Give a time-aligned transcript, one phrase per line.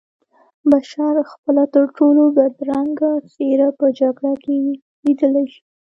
[0.71, 4.55] بشر خپله ترټولو بدرنګه څېره په جګړه کې
[5.05, 5.61] لیدلی شي